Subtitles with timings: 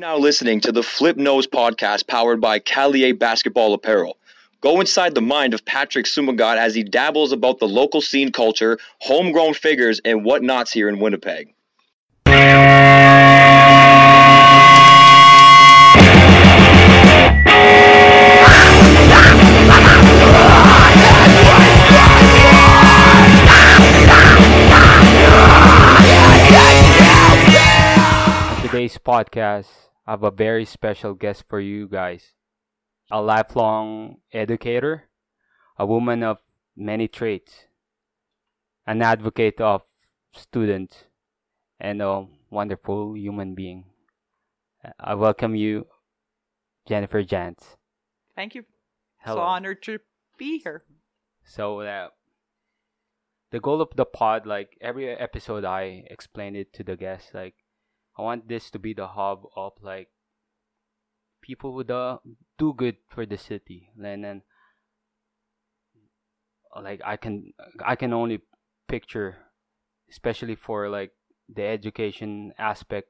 [0.00, 4.16] Now listening to the Flip Nose podcast powered by Calier Basketball Apparel.
[4.62, 8.78] Go inside the mind of Patrick Sumugat as he dabbles about the local scene culture,
[9.02, 11.52] homegrown figures, and whatnots here in Winnipeg.
[28.62, 32.34] Today's podcast, I have a very special guest for you guys.
[33.12, 35.04] A lifelong educator,
[35.78, 36.38] a woman of
[36.76, 37.66] many traits,
[38.88, 39.82] an advocate of
[40.32, 41.04] students,
[41.78, 43.84] and a wonderful human being.
[44.98, 45.86] I welcome you,
[46.88, 47.76] Jennifer Jantz.
[48.34, 48.64] Thank you.
[49.18, 49.36] Hello.
[49.36, 50.00] So honored to
[50.36, 50.82] be here.
[51.44, 52.08] So uh,
[53.52, 57.30] the goal of the pod, like every episode, I explain it to the guests.
[57.32, 57.54] Like
[58.20, 60.08] I want this to be the hub of like
[61.40, 62.20] people who do,
[62.58, 64.42] do good for the city, and then
[66.76, 68.42] like I can I can only
[68.88, 69.38] picture,
[70.10, 71.12] especially for like
[71.48, 73.08] the education aspect.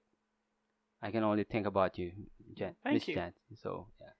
[1.03, 2.13] I can only think about you,
[2.55, 3.15] Jen, Thank Miss you.
[3.17, 3.33] Jen.
[3.61, 4.15] So yeah.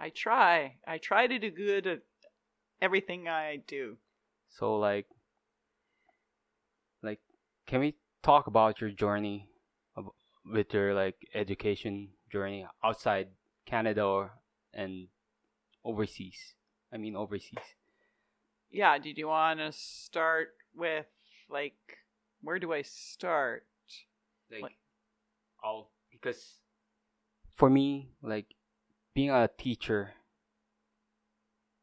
[0.00, 0.76] I try.
[0.86, 2.00] I try to do good at
[2.80, 3.98] everything I do.
[4.48, 5.04] So like
[7.02, 7.20] like
[7.66, 9.49] can we talk about your journey
[10.44, 13.28] with your like education journey outside
[13.66, 14.32] Canada or
[14.74, 15.08] and
[15.84, 16.54] overseas?
[16.92, 17.64] I mean overseas.
[18.70, 21.06] Yeah, did you want to start with
[21.48, 21.76] like
[22.42, 23.66] where do I start?
[24.50, 24.72] Like What?
[25.62, 26.60] all because
[27.54, 28.46] for me like
[29.14, 30.14] being a teacher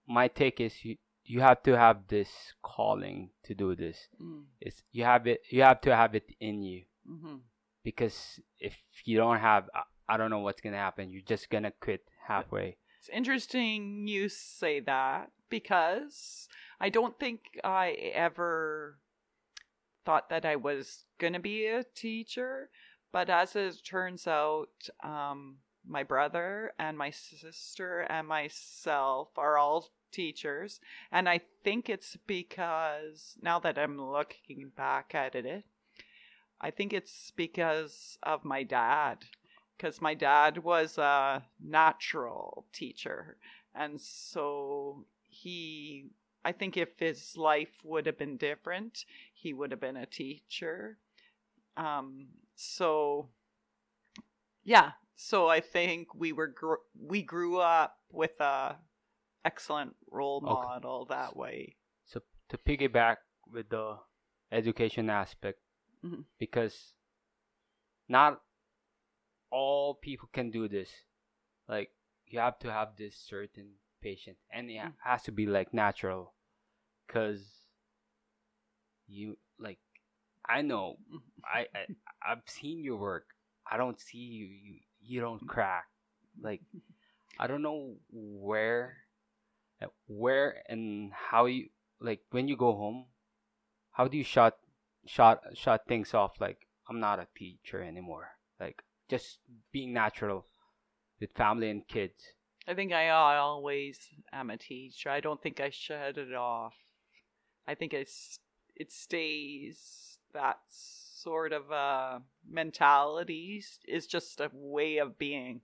[0.07, 4.07] my take is you you have to have this calling to do this.
[4.21, 6.83] Mm, It's you have it you have to have it in you.
[7.05, 7.37] hmm
[7.87, 9.69] because if you don't have
[10.09, 14.81] I- don't know what's gonna happen you're just gonna quit halfway It's interesting you say
[14.81, 16.49] that because
[16.79, 18.99] I don't think I ever
[20.07, 22.69] thought that I was to be a teacher.
[23.11, 29.89] But as it turns out, um, my brother and my sister and myself are all
[30.11, 30.79] teachers.
[31.11, 35.65] And I think it's because now that I'm looking back at it,
[36.61, 39.25] I think it's because of my dad
[39.77, 43.37] because my dad was a natural teacher.
[43.75, 46.09] And so he
[46.45, 50.97] i think if his life would have been different he would have been a teacher.
[51.77, 53.29] Um so
[54.63, 58.75] yeah so i think we were gr- we grew up with a
[59.45, 60.67] excellent role Okay.
[60.67, 61.75] model that way.
[62.05, 63.17] So to piggyback
[63.51, 63.97] with the
[64.51, 65.59] education aspect
[66.03, 66.25] Mhm.
[66.39, 66.93] because
[68.09, 68.41] not
[69.49, 70.89] all people can do this
[71.67, 71.91] like
[72.27, 74.93] you have to have this certain patience and it Mm.
[75.03, 76.33] has to be like natural
[77.07, 77.65] because
[79.07, 79.79] you like
[80.47, 80.97] i know
[81.45, 81.87] I, I
[82.31, 83.27] I've seen your work.
[83.71, 84.45] I don't see you.
[84.47, 85.85] You you don't crack.
[86.41, 86.61] Like
[87.39, 88.97] I don't know where,
[90.07, 91.69] where and how you
[91.99, 93.05] like when you go home.
[93.91, 94.57] How do you shut
[95.07, 96.39] shut shut things off?
[96.39, 98.29] Like I'm not a teacher anymore.
[98.59, 99.39] Like just
[99.71, 100.45] being natural
[101.19, 102.33] with family and kids.
[102.67, 103.97] I think I always
[104.33, 105.09] am a teacher.
[105.09, 106.73] I don't think I shut it off.
[107.67, 108.39] I think it's
[108.75, 115.61] it stays that sort of uh, mentality is just a way of being.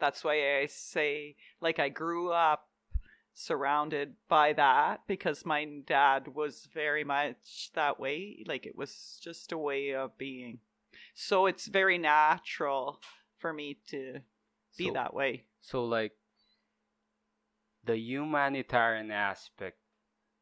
[0.00, 2.66] That's why I say like I grew up
[3.34, 8.44] surrounded by that because my dad was very much that way.
[8.46, 10.58] Like it was just a way of being.
[11.14, 13.00] So it's very natural
[13.38, 14.20] for me to
[14.76, 15.44] be So- that way.
[15.60, 16.12] So like
[17.84, 19.78] the humanitarian aspect.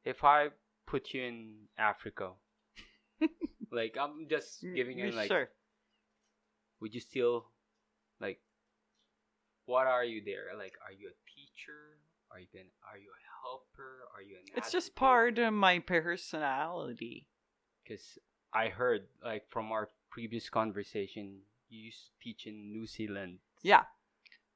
[0.05, 0.49] If I
[0.87, 2.33] put you in Africa,
[3.71, 5.51] like I'm just giving you Mm, like, sure.
[6.81, 7.51] would you still
[8.21, 8.41] like?
[9.67, 10.57] What are you there?
[10.59, 11.90] Like, are you a teacher?
[12.33, 12.71] Are you gonna?
[12.91, 14.07] Are you a helper?
[14.15, 14.43] Are you an?
[14.57, 17.27] It's just part of my personality.
[17.83, 18.19] Because
[18.53, 23.39] I heard like from our previous conversation, you used to teach in New Zealand.
[23.63, 23.83] Yeah.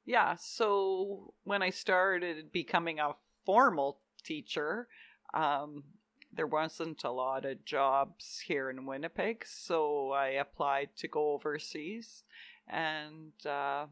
[0.04, 0.36] Yeah.
[0.36, 4.88] So when I started becoming a formal teacher,
[5.32, 5.84] um,
[6.32, 9.44] there wasn't a lot of jobs here in Winnipeg.
[9.46, 12.24] So I applied to go overseas
[12.68, 13.86] and uh,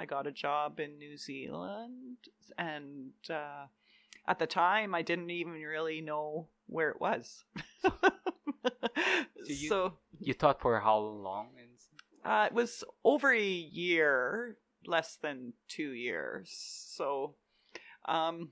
[0.00, 2.16] I got a job in New Zealand.
[2.56, 3.66] And uh,
[4.26, 7.44] at the time, I didn't even really know where it was.
[9.46, 11.48] you- so You taught for how long?
[12.24, 14.56] Uh, it was over a year,
[14.86, 16.50] less than two years.
[16.50, 17.34] So,
[18.06, 18.50] um,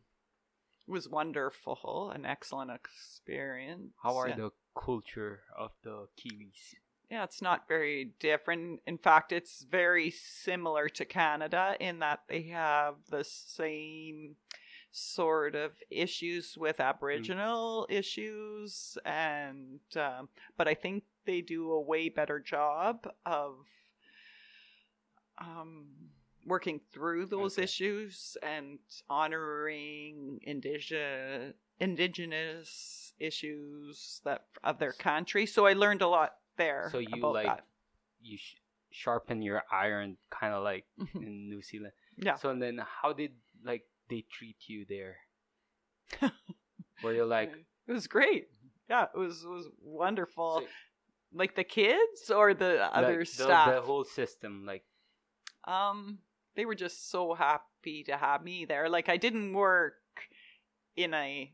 [0.86, 3.92] it was wonderful, an excellent experience.
[4.02, 6.74] How are the culture of the Kiwis?
[7.10, 8.81] Yeah, it's not very different.
[8.87, 14.37] In fact, it's very similar to Canada in that they have the same
[14.93, 22.10] sort of issues with Aboriginal issues, and um, but I think they do a way
[22.10, 23.56] better job of
[25.38, 25.87] um,
[26.46, 27.62] working through those Okay.
[27.62, 28.78] issues and
[29.08, 35.46] honoring indigenous indigenous issues that of their country.
[35.46, 36.88] So I learned a lot there.
[36.93, 37.64] So you like that.
[38.20, 38.60] you sh-
[38.90, 41.22] sharpen your iron, kind of like Mhm.
[41.22, 41.93] in New Zealand.
[42.16, 42.34] Yeah.
[42.34, 43.32] So then, how did
[43.64, 45.16] like they treat you there?
[47.02, 47.52] Were you like
[47.87, 48.49] it was great.
[48.88, 50.60] Yeah, it was it was wonderful.
[50.60, 50.66] so,
[51.32, 53.69] like the kids or the other like, staff.
[53.69, 54.84] The, the whole system, like
[55.64, 56.19] um,
[56.56, 58.88] they were just so happy to have me there.
[58.88, 59.94] Like I didn't work
[60.96, 61.52] in a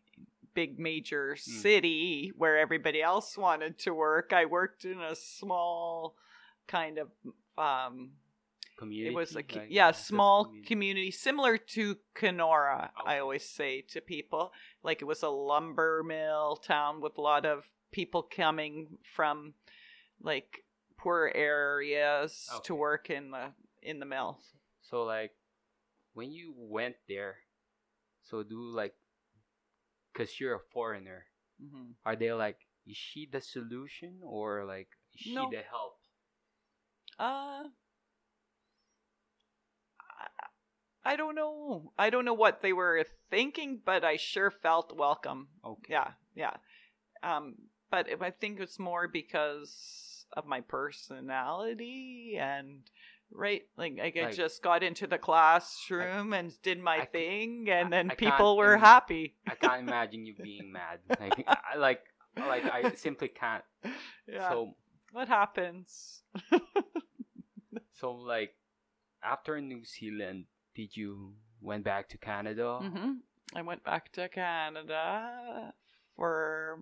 [0.55, 1.51] big major Hmm.
[1.61, 4.33] city where everybody else wanted to work.
[4.33, 6.17] I worked in a small
[6.67, 7.11] kind of
[7.59, 8.13] um
[8.77, 9.11] community.
[9.13, 10.67] it was a yeah small community.
[10.69, 12.91] community similar to Kenora.
[13.01, 13.11] Okay.
[13.13, 14.53] I always say to people,
[14.83, 19.55] like it was a lumber mill town with a lot of people coming from
[20.21, 20.65] like
[20.97, 22.63] poor areas Okay.
[22.65, 23.53] to work in the
[23.83, 24.41] in the mill.
[24.83, 25.33] So like,
[26.15, 27.37] when you went there,
[28.23, 28.95] so do like,
[30.15, 31.27] cause you're a foreigner.
[31.61, 35.51] hmm Are they like, is she the solution or like, is she No.
[35.51, 35.99] the help?
[37.19, 37.65] Uh,
[40.01, 40.29] I,
[41.13, 41.93] I don't know.
[41.99, 45.49] I don't know what they were thinking, but I sure felt welcome.
[45.65, 45.93] Okay.
[45.93, 46.57] Yeah, yeah.
[47.23, 47.57] Um,
[47.91, 52.81] but I think it's more because of my personality and
[53.35, 57.89] right, like, like I just got into the classroom and did my I thing, and
[57.89, 59.35] I- then I people were happy.
[59.47, 61.01] I can't imagine you being mad.
[61.21, 62.01] Like, I like,
[62.39, 63.65] like I simply can't.
[64.27, 64.77] Yeah, So,
[65.13, 66.23] what happens?
[67.93, 68.55] so like,
[69.23, 72.79] after New Zealand, did you went back to Canada?
[72.83, 73.13] hmm
[73.55, 75.73] I went back to Canada
[76.17, 76.81] for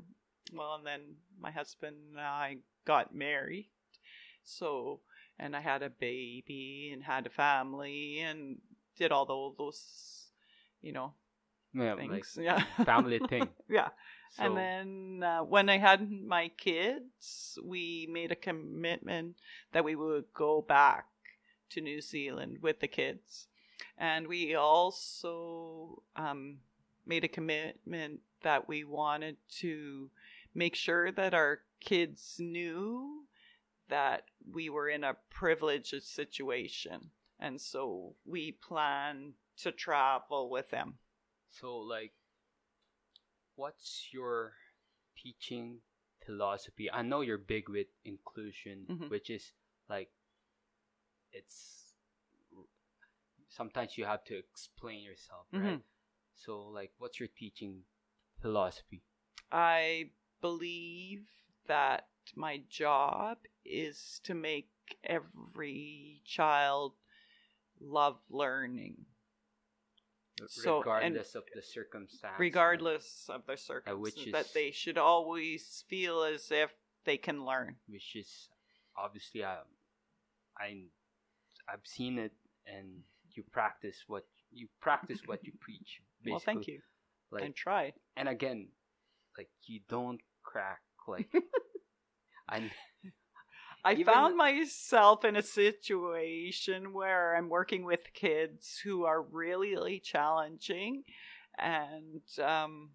[0.55, 3.69] well, and then my husband and I got married.
[4.45, 5.01] So,
[5.38, 8.58] and I had a baby and had a family and
[8.96, 10.29] did all tho- those,
[10.82, 11.14] you know,
[11.75, 12.37] Yeah, things.
[12.40, 13.49] yeah, family thing.
[13.69, 13.88] yeah.
[14.31, 19.37] So, and then uh, when I had my kids, we made a commitment
[19.73, 21.06] that we would go back
[21.70, 23.46] to New Zealand with the kids.
[23.99, 26.58] And we also um,
[27.06, 30.11] made a commitment that we wanted to
[30.55, 33.25] make sure that our kids knew
[33.93, 37.11] that we were in a privileged situation.
[37.39, 40.99] And so we plan to travel with them.
[41.50, 42.15] so like,
[43.56, 44.55] what's your
[45.15, 45.81] teaching
[46.25, 46.91] philosophy?
[46.91, 49.11] I know you're big with inclusion, Mhm.
[49.11, 49.53] which is
[49.89, 50.11] like,
[51.33, 51.94] it's
[53.49, 55.62] sometimes you have to explain yourself, right?
[55.79, 55.83] Mhm.
[56.35, 57.85] So like, what's your teaching
[58.41, 59.03] philosophy?
[59.50, 61.29] I believe
[61.67, 64.69] that my job is to make
[65.05, 66.93] every child
[67.81, 69.06] love learning,
[70.46, 73.63] So, regardless of the circumstance, regardless of their which
[74.15, 76.70] circumstances, is- that they should always feel as if
[77.05, 77.77] they can learn.
[77.89, 78.48] which is
[78.96, 79.63] obviously I,
[80.58, 80.87] I,
[81.69, 82.32] I've seen it,
[82.67, 83.03] and
[83.34, 86.01] you practice what you practice what you preach.
[86.22, 86.31] Basically.
[86.32, 86.81] Well, thank you.
[87.31, 87.93] Like, I try.
[88.17, 88.69] and again,
[89.39, 90.82] like you don't crack.
[91.08, 91.32] Like,
[92.48, 92.70] I
[93.84, 99.70] I Even- found myself in a situation where I'm working with kids who are really,
[99.70, 101.05] really challenging.
[101.58, 102.91] And um,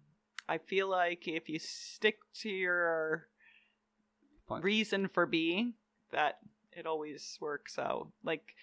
[0.48, 3.28] I feel like if you stick to your
[4.48, 4.62] Fine.
[4.62, 5.74] reason for being,
[6.10, 6.38] that
[6.72, 8.08] it always works out.
[8.24, 8.54] Like,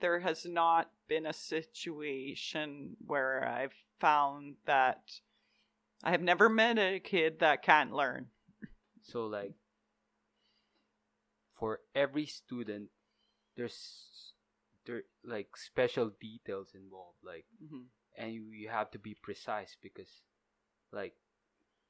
[0.00, 5.00] there has not been a situation where I've found that
[6.04, 8.26] I have never met a kid that can't learn.
[9.02, 9.54] so like
[11.64, 12.90] for every student,
[13.56, 14.34] there's
[14.84, 17.16] there like special details involved.
[17.24, 17.86] Like Mhm.
[18.18, 20.22] and you, you have to be precise because
[20.92, 21.16] like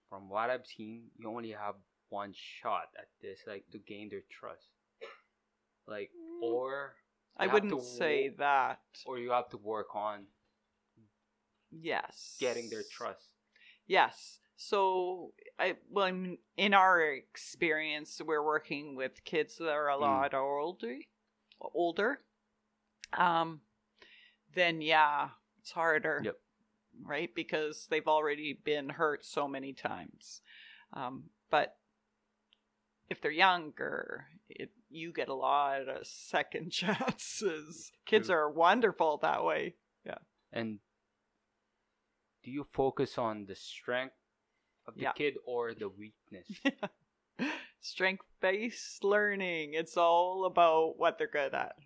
[0.09, 1.75] from what i've seen you only have
[2.09, 4.69] one shot at this like to gain their trust
[5.87, 6.43] like Mm.
[6.43, 6.95] or
[7.37, 8.81] I wouldn't say wo- that.
[9.05, 10.29] or you have to work on
[11.71, 12.37] Yes.
[12.39, 13.29] getting their trust
[13.87, 14.39] Yes.
[14.57, 16.07] So I well
[16.57, 20.01] in, our experience we're working with kids that are a Mm.
[20.01, 20.99] lot older
[21.61, 22.21] older,
[23.13, 23.61] um,
[24.55, 25.31] then yeah,
[25.61, 26.21] it's harder.
[26.25, 26.37] Yep.
[27.03, 30.43] Right, because they've already been hurt so many times.
[30.93, 31.77] Um, but
[33.11, 37.91] if they're younger, it, you get a lot of second chances.
[38.07, 38.37] Kids True.
[38.37, 39.75] are wonderful that way.
[40.07, 40.19] Yeah.
[40.53, 40.79] And
[42.45, 44.15] do you focus on the strength
[44.87, 45.13] of the Yeah.
[45.13, 46.49] kid or the weakness?
[47.81, 49.75] Strength based learning.
[49.75, 51.77] It's all about what they're good at.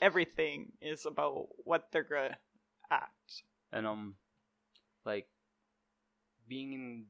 [0.00, 2.36] Everything is about what they're good
[2.90, 3.10] at.
[3.72, 4.14] and um,
[5.04, 5.26] like
[6.48, 7.04] being in,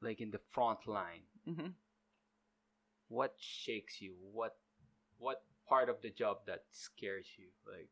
[0.00, 1.22] like in the front line.
[1.44, 1.68] hmm
[3.08, 4.14] What shakes you?
[4.32, 4.56] What,
[5.18, 7.46] what part of the job that scares you?
[7.66, 7.88] Like,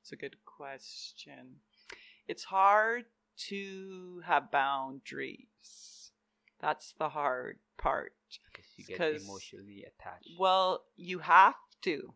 [0.00, 1.60] It's a good question.
[2.28, 3.04] It's hard
[3.48, 6.10] to have boundaries.
[6.60, 8.12] That's the hard part.
[8.52, 10.28] because you get emotionally attached.
[10.38, 12.14] Well, you have to.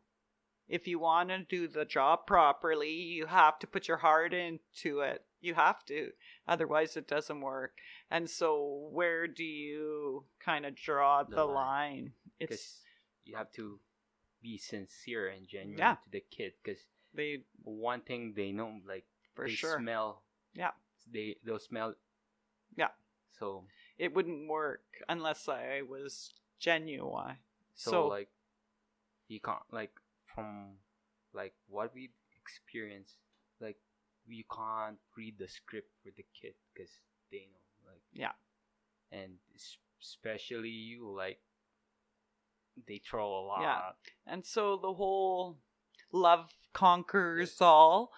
[0.69, 5.01] If you want to do the job properly, you have to put your heart into
[5.01, 5.25] it.
[5.41, 6.11] You have to.
[6.49, 7.73] Otherwise, it doesn't work.
[8.11, 11.55] And so, where do you kind of draw The the, line.
[11.55, 12.13] line?
[12.41, 12.81] It's because
[13.25, 13.79] you have to
[14.43, 15.95] be sincere and genuine Yeah.
[15.97, 16.81] to the kid because
[17.15, 19.05] they one thing they know like
[19.35, 19.79] for they sure.
[19.79, 20.23] smell
[20.55, 20.71] Yeah.
[21.11, 21.95] They they'll smell
[22.77, 22.91] Yeah.
[23.39, 23.65] so
[23.99, 27.39] It wouldn't work unless I was genuine.
[27.75, 28.29] so, So, like
[29.29, 29.93] you can't like
[30.35, 30.79] from
[31.33, 33.17] like what we experienced
[33.61, 33.77] like
[34.29, 36.91] we can't read the script for the kid because
[37.31, 38.33] they know like Yeah.
[39.13, 39.39] and
[40.01, 41.41] especially you like
[42.89, 43.93] they throw a lot Yeah.
[44.27, 45.59] And so the whole
[46.13, 48.11] love conquers all.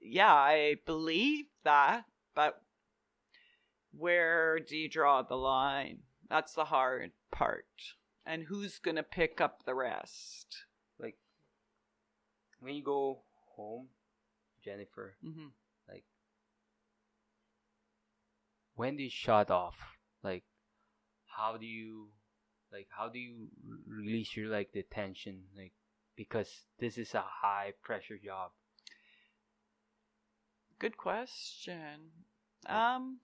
[0.00, 2.04] Yeah, I believe that,
[2.38, 2.62] but
[3.90, 5.98] where do you draw the line?
[6.30, 7.66] That's the hard part.
[8.24, 10.66] And who's going to pick up the rest?
[11.00, 11.16] like
[12.60, 13.20] when you go
[13.56, 13.86] home
[14.64, 15.46] jennifer hmm
[15.88, 16.04] like
[18.74, 19.76] when do you shut off
[20.22, 20.44] like
[21.26, 22.08] how do you
[22.72, 23.48] like how do you
[23.86, 25.72] release your like the tension like
[26.16, 28.50] because this is a high pressure job
[30.78, 32.10] Good question.
[32.66, 33.18] Um,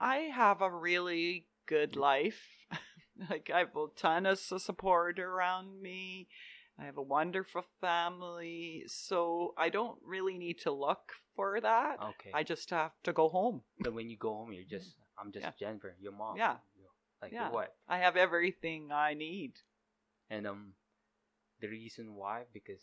[0.00, 2.42] I have a really good life.
[3.30, 6.28] like I have a ton of support around me.
[6.78, 11.98] I have a wonderful family, so I don't really need to look for that.
[12.02, 13.62] okay I just have to go home.
[13.84, 15.52] so when you go home you're just i'm just Yeah.
[15.58, 16.56] jennifer your mom Yeah.
[17.22, 17.50] Like Yeah.
[17.50, 19.52] what I have everything I need.
[20.28, 20.74] and um
[21.60, 22.82] the reason why because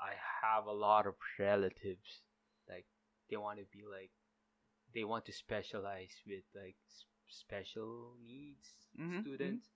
[0.00, 0.12] i
[0.42, 2.22] have a lot of relatives
[2.68, 2.86] like
[3.30, 4.10] they want to be like
[4.94, 6.76] they want to specialize with like
[7.28, 9.66] special needs Mhm, students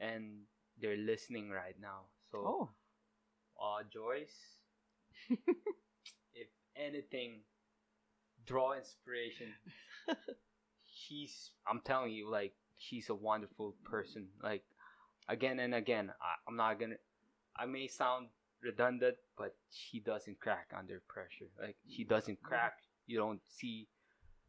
[0.00, 0.42] and
[0.80, 2.06] they're listening right now.
[2.32, 2.70] So Oh,
[3.60, 4.58] uh joyce
[6.34, 7.42] if anything
[8.46, 9.54] draw inspiration.
[10.86, 14.28] She's i'm telling you like she's a wonderful person.
[14.42, 14.64] Like
[15.28, 16.96] again and again I, i'm not gonna
[17.56, 18.28] i may sound
[18.62, 21.50] redundant but she doesn't crack under pressure.
[21.60, 22.48] Like she doesn't mm-hmm.
[22.48, 22.74] crack.
[23.06, 23.88] You don't see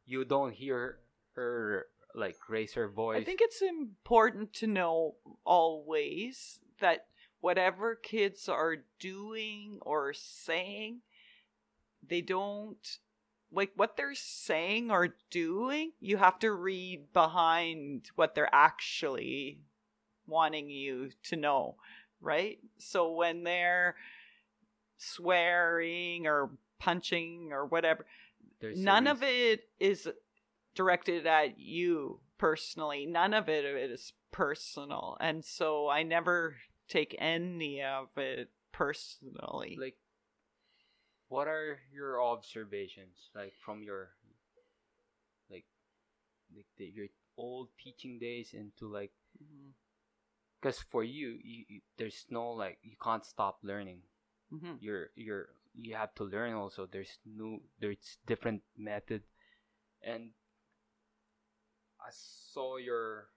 [0.05, 0.99] you don't hear
[1.35, 3.21] her like raise her voice.
[3.21, 5.15] I think it's important to know
[5.45, 7.05] always that
[7.39, 11.01] whatever kids are doing or saying,
[12.07, 12.99] they don't
[13.51, 15.91] like what they're saying or doing.
[15.99, 19.59] You have to read behind what they're actually
[20.27, 21.75] wanting you to know,
[22.21, 22.59] right?
[22.77, 23.95] So when they're
[24.97, 28.05] swearing or punching or whatever,
[28.59, 30.07] There's none of it is
[30.75, 33.05] directed at you personally.
[33.05, 35.17] None of it is personal.
[35.19, 36.55] And so I never
[36.87, 39.77] take any of it personally.
[39.79, 39.95] like
[41.29, 44.09] what are your observations like from your
[45.49, 45.65] like
[46.55, 49.11] like the, your old teaching days into like
[49.41, 49.71] Mhm.
[50.61, 54.01] Because for you, you, you there's no like you can't stop learning
[54.53, 54.77] Mhm.
[54.81, 59.23] you're you're you have to learn also there's new there's different method
[60.03, 60.31] and
[62.01, 63.27] i saw your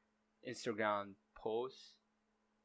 [0.42, 1.94] instagram post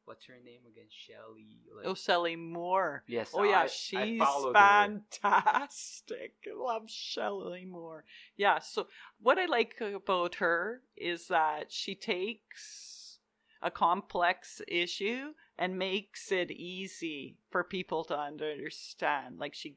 [0.05, 3.03] what's her name again shelly like Oh, Shelley Moore.
[3.07, 4.53] yes Oh yeah, I- she's her.
[4.53, 6.33] fantastic.
[6.47, 8.05] I love Shelley Moore.
[8.35, 8.87] Yeah, so
[9.21, 12.98] what I like about her is that she takes
[13.61, 19.39] a complex issue and makes it easy for people to understand.
[19.39, 19.75] Like she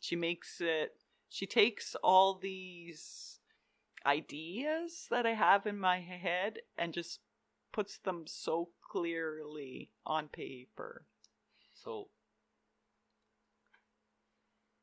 [0.00, 0.96] she makes it
[1.28, 3.38] she takes all these
[4.04, 7.20] ideas that I have in my head and just
[7.72, 11.06] puts them so clearly on paper.
[11.82, 12.08] So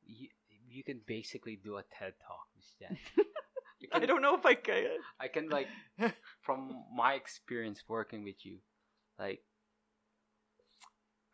[0.05, 0.29] you
[0.67, 2.73] you can basically do a TED talk, Miss
[3.79, 4.85] You I don't know if I can.
[5.19, 5.67] I can like
[6.41, 8.57] from my experience working with you,
[9.17, 9.41] like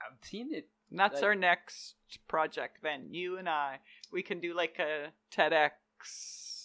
[0.01, 0.69] I've seen it.
[0.91, 1.95] And that's Like- our next
[2.27, 3.13] project then.
[3.13, 3.79] You and I,
[4.11, 5.71] we can do like a TEDx,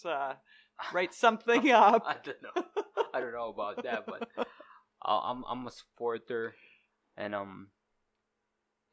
[0.05, 0.35] uh,
[0.93, 2.05] write something up.
[2.07, 2.65] I don't know.
[3.15, 4.29] I don't know about that, but
[5.03, 6.55] I'll, I'm I'm a supporter,
[7.17, 7.69] and um,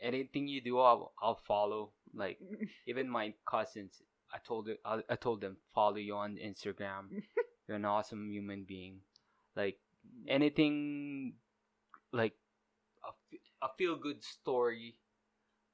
[0.01, 1.91] anything you do, I'll I'll follow.
[2.13, 2.39] Like
[2.87, 4.01] even my cousins,
[4.33, 7.23] I told it, I, I told them follow you on Instagram.
[7.67, 8.99] You're an awesome human being.
[9.55, 9.77] Like
[10.27, 11.33] anything,
[12.11, 12.33] like
[13.05, 14.95] a, a feel good story.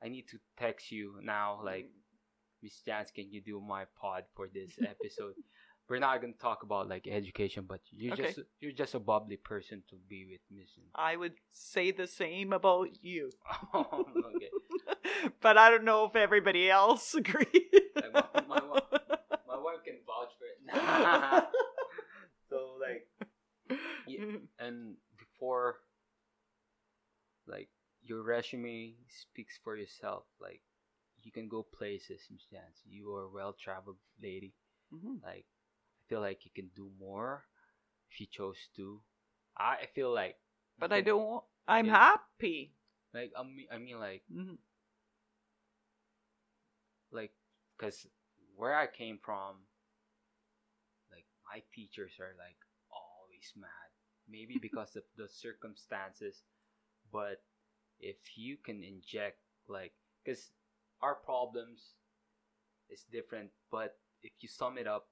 [0.03, 1.59] I need to text you now.
[1.63, 1.89] Like
[2.61, 5.33] Miss Jantz, can you do my pod for this episode?
[5.89, 8.23] We're not gonna talk about like education, but you're Okay.
[8.33, 10.69] just you're just a bubbly person to be with, Miss.
[10.95, 13.31] I would say the same about you.
[13.73, 14.05] Oh,
[14.35, 14.49] okay.
[15.41, 17.47] but I don't know if everybody else agrees.
[17.95, 18.81] Like, my, my, wa-
[19.47, 21.43] my wife can vouch for it.
[22.49, 23.07] so like,
[24.07, 24.37] Yeah.
[24.59, 25.75] and before,
[27.47, 27.69] like
[28.03, 30.25] your resume speaks for yourself.
[30.41, 30.61] Like
[31.23, 32.81] you can go places, Miss Jantz.
[32.85, 34.53] You are a well-traveled lady.
[34.93, 35.23] Mhm.
[35.23, 37.45] Like I feel like you can do more
[38.09, 39.01] if you chose to.
[39.57, 40.37] I feel like,
[40.79, 41.43] But I don't.
[41.67, 41.97] I'm Yeah.
[41.97, 42.75] happy.
[43.13, 43.31] like.
[43.37, 44.57] I mean, I mean like Mhm.
[47.11, 47.33] like
[47.77, 48.07] because
[48.55, 49.67] where I came from,
[51.11, 52.59] like my teachers are like
[52.91, 53.89] always mad.
[54.29, 56.43] Maybe because of the circumstances,
[57.11, 57.43] but
[58.03, 59.93] if you can inject like
[60.23, 60.51] because
[61.01, 61.95] our problems
[62.89, 65.07] is different, but if you sum it up,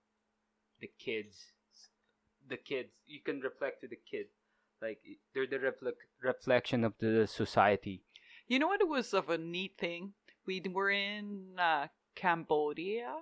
[0.82, 1.38] the kids,
[2.50, 4.28] the kids, you can reflect to the kid,
[4.82, 5.00] like
[5.34, 8.04] they're the reflect reflection of the society.
[8.48, 8.82] You know what?
[8.82, 10.14] It was of a neat thing.
[10.46, 13.16] We were in uh, Cambodia,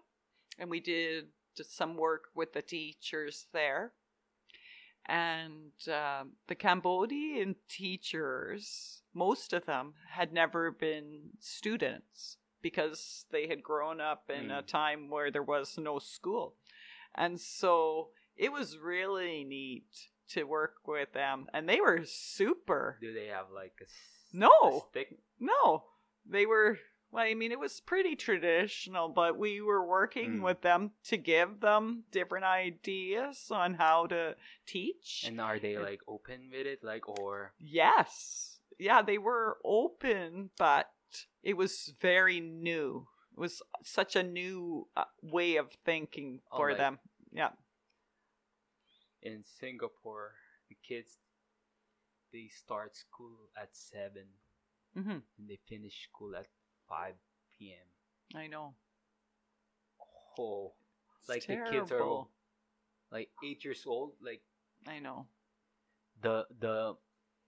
[0.58, 1.26] and we did
[1.62, 3.92] some work with the teachers there.
[5.10, 13.64] And um the Cambodian teachers, most of them had never been students because they had
[13.64, 14.68] grown up in a Mm.
[14.68, 16.56] time where there was no school.
[17.16, 21.48] And so it was really neat to work with them.
[21.54, 22.98] And they were super.
[23.02, 24.52] Do they have like a s- No.
[24.86, 25.20] a stick?
[25.40, 25.86] No,
[26.26, 26.78] they were.
[27.12, 30.44] Well, I mean, it was pretty traditional, but we were working Mm.
[30.44, 34.36] with them to give them different ideas on how to
[34.68, 35.24] teach.
[35.26, 40.94] And are they like open with it, like or yes, yeah, they were open, but
[41.42, 43.08] it was very new.
[43.32, 47.00] It was such a new uh, way of thinking Oh, for like- them.
[47.32, 47.52] Yeah.
[49.22, 50.36] in Singapore,
[50.70, 51.18] the kids
[52.32, 54.28] they start school at seven
[54.94, 56.48] hmm and they finish school at
[56.90, 57.16] five
[57.58, 57.88] p.m.
[58.36, 58.76] I know.
[60.40, 60.74] Oh,
[61.20, 62.26] It's like the kids are
[63.12, 64.14] like eight years old.
[64.22, 64.42] Like
[64.88, 65.28] I know.
[66.22, 66.96] the the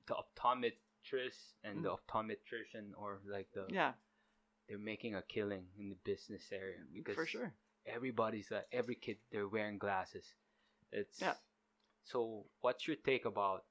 [0.08, 1.98] the optometrist and the Mm.
[1.98, 3.94] optometrician, or like the Yeah,
[4.68, 7.54] they're making a killing in the business area because for sure.
[7.86, 10.26] everybody's like every kid they're wearing glasses
[10.92, 11.36] it's Yeah.
[12.04, 13.66] so what's your take about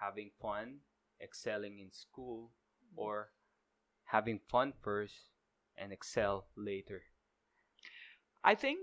[0.00, 0.80] having fun
[1.20, 2.50] excelling in school
[2.96, 3.30] or
[4.12, 5.14] having fun first
[5.76, 7.02] and excel later
[8.44, 8.78] I think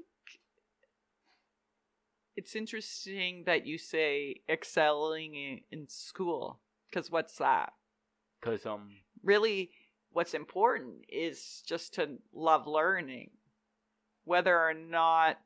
[2.35, 7.73] it's interesting that you say excelling in, in school because what's that?
[8.39, 8.89] because um
[9.23, 9.71] Really,
[10.11, 13.31] what's important is just to love learning.
[14.23, 15.39] Whether or not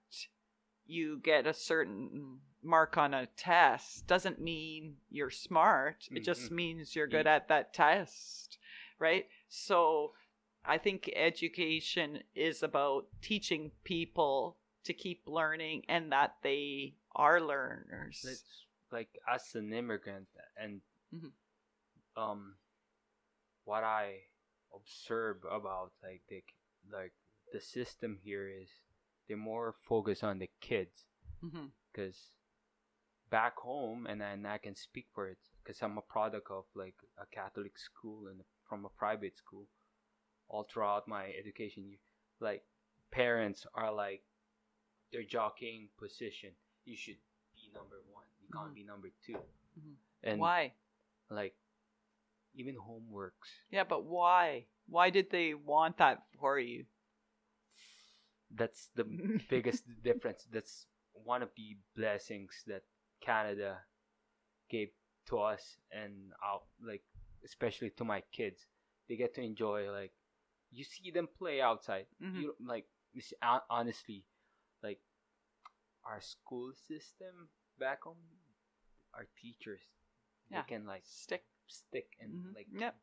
[0.86, 6.08] you get a certain mark on a test doesn't mean you're smart.
[6.12, 6.56] It just Mhm.
[6.56, 8.60] means you're good at that test,
[9.04, 9.26] right?
[9.50, 10.14] So
[10.64, 18.24] I think education is about teaching people to keep learning and that they are learners.
[18.24, 20.82] it's like as an immigrant and
[21.14, 21.32] Mhm.
[22.16, 22.56] um
[23.66, 24.06] what i
[24.76, 26.44] observe about like the
[26.92, 27.14] like
[27.54, 28.70] the system here is
[29.28, 31.06] they're more focused on the kids
[31.92, 32.20] because
[33.30, 36.96] back home and, and i can speak for it because i'm a product of like
[37.18, 38.42] a catholic school and
[38.74, 39.68] from a private school
[40.50, 41.84] all throughout my education
[42.40, 42.64] like
[43.12, 44.24] parents are like
[45.12, 46.50] they're jockeying position
[46.86, 47.22] you should
[47.54, 48.74] be number one you can't Mhm.
[48.74, 49.34] be number 2
[49.78, 49.96] Mhm.
[50.24, 50.74] and Why?
[51.30, 51.56] like
[52.56, 54.66] even homeworks Yeah, but why?
[54.88, 56.86] Why did they want that for you?
[58.56, 59.04] that's the
[59.50, 62.84] biggest difference that's one of the blessings that
[63.22, 63.86] canada
[64.70, 64.90] gave
[65.28, 67.04] to us and out like
[67.44, 68.66] especially to my kids
[69.08, 70.14] they get to enjoy like
[70.72, 72.42] you see them play outside Mhm.
[72.42, 74.24] you like you see, hon- honestly
[74.82, 75.00] like
[76.06, 78.18] our school system back home
[79.14, 79.82] our teachers
[80.50, 80.62] Yeah.
[80.62, 81.46] they can like Stick.
[81.68, 82.56] stick and Mhm.
[82.56, 82.96] like Yep.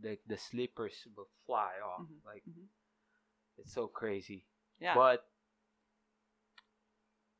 [0.00, 2.24] the the slippers will fly off Mhm.
[2.24, 2.68] like Mhm.
[3.58, 4.46] it's so crazy
[4.80, 4.94] Yeah.
[4.94, 5.28] but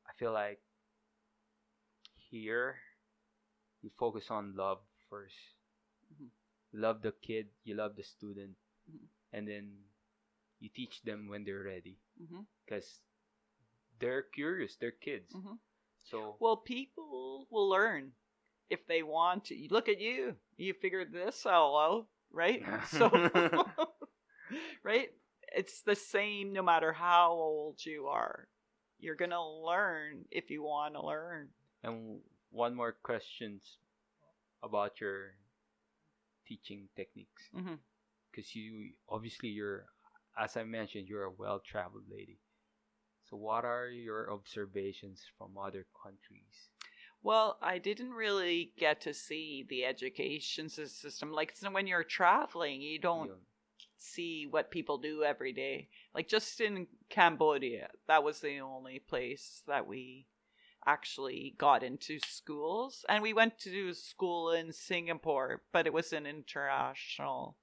[0.07, 0.61] I feel like
[2.15, 2.79] here
[3.81, 5.35] you focus on love 1st
[6.13, 6.29] Mhm.
[6.29, 6.42] You
[6.73, 8.57] love the kid, you love the student,
[8.89, 9.07] Mhm.
[9.31, 9.85] and then
[10.59, 11.97] you teach them when they're ready
[12.65, 12.99] because
[13.99, 15.33] they're curious, they're kids.
[15.33, 15.59] Mhm.
[16.03, 18.15] So Well, people will learn
[18.69, 19.67] if they want to.
[19.69, 20.37] Look at you.
[20.57, 22.61] You figured this all out, right?
[22.87, 23.09] So,
[24.83, 25.09] right?
[25.55, 28.47] It's the same no matter how old you are.
[28.99, 31.53] You're to learn if you want to learn.
[31.83, 33.77] and one more questions
[34.61, 35.35] about your
[36.53, 37.75] teaching techniques mm-hmm.
[38.31, 39.85] because you obviously you're
[40.37, 42.39] as I mentioned you're a well-traveled lady.
[43.29, 46.69] So what are your observations from other countries?
[47.23, 51.31] Well, I didn't really get to see the education system.
[51.31, 53.37] Like, so when you're traveling, you don't Yun.
[53.97, 55.87] see what people do every day.
[56.13, 60.27] Like just in Cambodia, that was the only place that we
[60.85, 63.05] actually got into schools.
[63.09, 67.57] And we went to school in Singapore, but it was an international,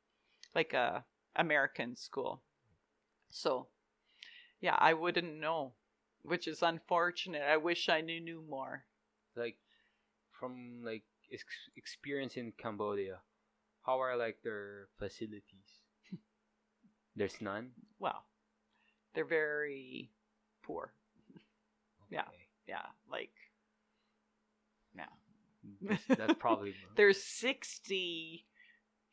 [0.55, 1.05] like a
[1.37, 2.43] American school.
[3.31, 3.69] So,
[4.61, 5.75] yeah, I wouldn't know,
[6.23, 7.43] which is unfortunate.
[7.43, 8.85] I wish I knew knew more.
[9.37, 9.59] like
[10.33, 13.21] from like ex- experience in Cambodia,
[13.83, 15.85] how are like their facilities?
[17.17, 17.73] There's none.
[17.99, 18.25] Well,
[19.15, 20.11] they're very
[20.63, 20.95] poor.
[22.07, 22.17] Okay.
[22.17, 22.29] Yeah,
[23.11, 23.31] like
[24.97, 25.05] yeah.
[26.17, 28.47] That's, probably there's 60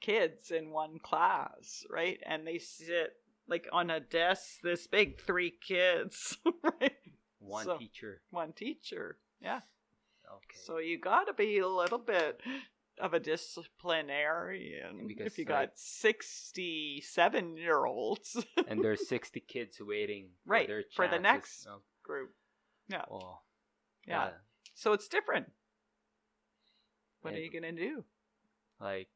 [0.02, 2.20] kids in one class, right?
[2.26, 3.14] And they sit
[3.48, 6.94] like on a desk this big, three kids, right?
[7.40, 8.22] one so- teacher.
[8.32, 9.18] One teacher.
[9.42, 9.62] Yeah.
[10.30, 10.58] Okay.
[10.66, 12.42] So you got to be a little bit
[13.00, 20.30] of a disciplinarian Because, if you got 67 year olds and there's 60 kids waiting
[20.46, 22.32] for Right, their for the next- Oh, group.
[22.90, 23.04] Yeah.
[23.12, 23.40] oh,
[24.08, 24.30] Yeah.
[24.76, 25.48] So it's different.
[27.22, 28.04] What are you going to do?
[28.80, 29.08] like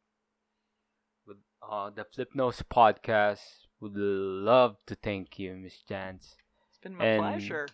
[1.28, 3.42] with uh the Flip Nose podcast
[3.80, 6.34] would love to thank you, Miss Jantz.
[6.70, 7.68] It's been my And- pleasure.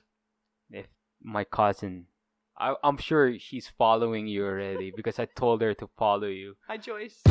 [0.69, 0.87] If
[1.23, 2.07] my cousin
[2.59, 6.55] I, I'm sure she's following you already because I told her to follow you.
[6.67, 7.21] Hi, Joyce.